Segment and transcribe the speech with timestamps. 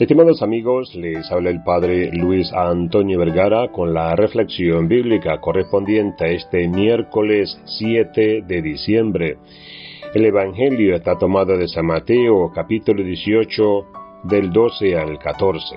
[0.00, 6.28] Estimados amigos, les habla el Padre Luis Antonio Vergara con la reflexión bíblica correspondiente a
[6.28, 9.36] este miércoles 7 de diciembre.
[10.14, 13.86] El Evangelio está tomado de San Mateo capítulo 18
[14.24, 15.76] del 12 al 14.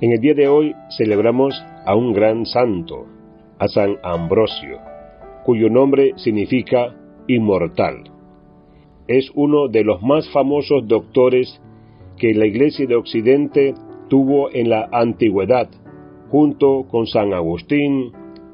[0.00, 1.54] En el día de hoy celebramos
[1.84, 3.04] a un gran santo,
[3.58, 4.78] a San Ambrosio,
[5.44, 6.96] cuyo nombre significa
[7.28, 8.04] inmortal.
[9.06, 11.60] Es uno de los más famosos doctores
[12.18, 13.74] que la Iglesia de Occidente
[14.08, 15.68] tuvo en la antigüedad,
[16.30, 18.12] junto con San Agustín,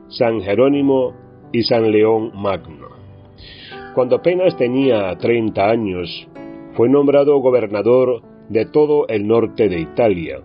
[0.08, 1.12] San Jerónimo
[1.52, 2.88] y San León Magno.
[3.94, 6.28] Cuando apenas tenía 30 años,
[6.74, 10.40] fue nombrado gobernador de todo el norte de Italia,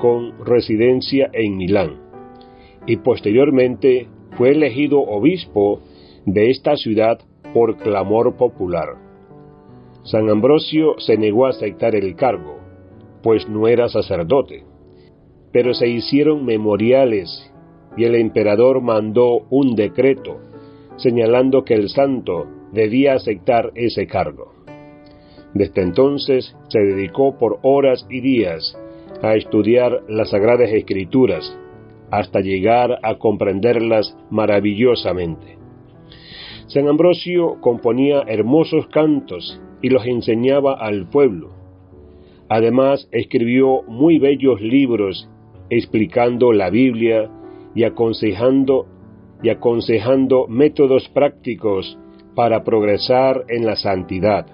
[0.00, 2.00] con residencia en Milán,
[2.86, 5.80] y posteriormente fue elegido obispo
[6.26, 7.18] de esta ciudad
[7.52, 9.07] por clamor popular.
[10.02, 12.58] San Ambrosio se negó a aceptar el cargo,
[13.22, 14.64] pues no era sacerdote.
[15.52, 17.52] Pero se hicieron memoriales
[17.96, 20.38] y el emperador mandó un decreto
[20.98, 24.52] señalando que el santo debía aceptar ese cargo.
[25.54, 28.76] Desde entonces se dedicó por horas y días
[29.22, 31.56] a estudiar las sagradas escrituras
[32.10, 35.58] hasta llegar a comprenderlas maravillosamente.
[36.68, 41.58] San Ambrosio componía hermosos cantos y los enseñaba al pueblo,
[42.48, 45.28] Además, escribió muy bellos libros
[45.70, 47.30] explicando la Biblia
[47.74, 48.86] y aconsejando,
[49.42, 51.98] y aconsejando métodos prácticos
[52.34, 54.46] para progresar en la santidad.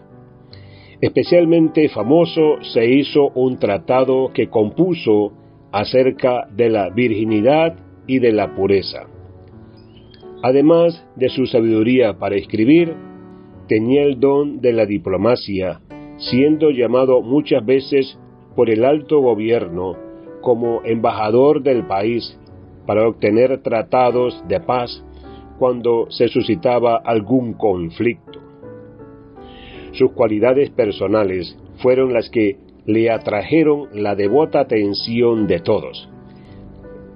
[1.01, 5.33] Especialmente famoso se hizo un tratado que compuso
[5.71, 7.77] acerca de la virginidad
[8.07, 9.07] y de la pureza.
[10.45, 12.95] Además de su sabiduría para escribir,
[13.67, 15.81] tenía el don de la diplomacia
[16.19, 18.19] siendo llamado muchas veces
[18.55, 19.97] por el alto gobierno
[20.43, 22.39] como embajador del país
[22.87, 25.03] para obtener tratados de paz
[25.59, 28.39] cuando se suscitaba algún conflicto.
[29.93, 36.07] Sus cualidades personales fueron las que le atrajeron la devota atención de todos.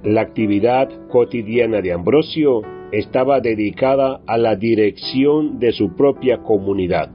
[0.03, 7.11] La actividad cotidiana de Ambrosio estaba dedicada a la dirección de su propia comunidad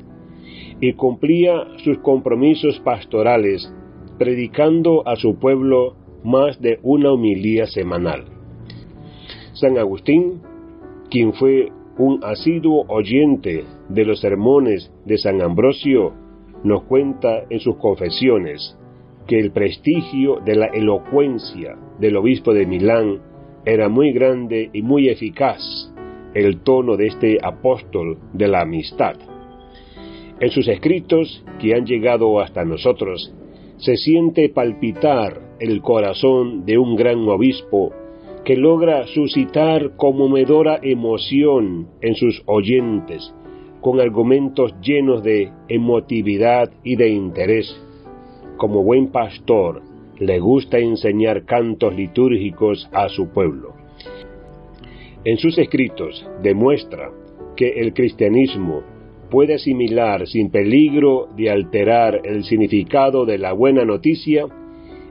[0.79, 3.72] y cumplía sus compromisos pastorales,
[4.17, 8.25] predicando a su pueblo más de una homilía semanal.
[9.53, 10.41] San Agustín,
[11.09, 16.13] quien fue un asiduo oyente de los sermones de San Ambrosio,
[16.63, 18.78] nos cuenta en sus confesiones
[19.28, 23.22] que el prestigio de la elocuencia del obispo de Milán
[23.66, 25.62] era muy grande y muy eficaz
[26.34, 29.16] el tono de este apóstol de la amistad.
[30.40, 33.34] En sus escritos, que han llegado hasta nosotros,
[33.78, 37.94] se siente palpitar el corazón de un gran obispo
[38.44, 43.34] que logra suscitar conmovedora emoción en sus oyentes,
[43.80, 47.74] con argumentos llenos de emotividad y de interés.
[48.57, 49.81] Como buen pastor,
[50.25, 53.73] le gusta enseñar cantos litúrgicos a su pueblo.
[55.25, 57.11] En sus escritos demuestra
[57.56, 58.83] que el cristianismo
[59.29, 64.45] puede asimilar sin peligro de alterar el significado de la buena noticia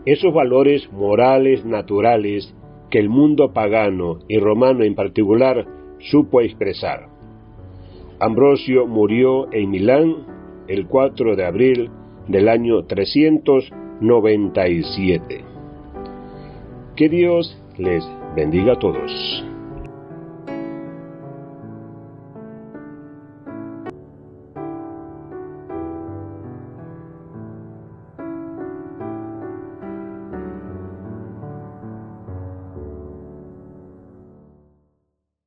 [0.05, 2.55] esos valores morales naturales
[2.91, 5.67] que el mundo pagano y romano en particular
[5.99, 7.09] supo expresar.
[8.21, 10.27] Ambrosio murió en Milán
[10.69, 11.91] el 4 de abril
[12.29, 12.85] del año
[14.01, 15.45] 397.
[16.97, 18.05] Que Dios les
[18.35, 19.52] bendiga a todos.